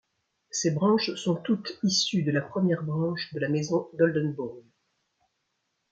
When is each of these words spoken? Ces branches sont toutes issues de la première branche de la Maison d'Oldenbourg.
Ces 0.49 0.71
branches 0.71 1.13
sont 1.13 1.35
toutes 1.35 1.77
issues 1.83 2.23
de 2.23 2.31
la 2.31 2.41
première 2.41 2.81
branche 2.81 3.31
de 3.35 3.39
la 3.39 3.49
Maison 3.49 3.87
d'Oldenbourg. 3.93 4.63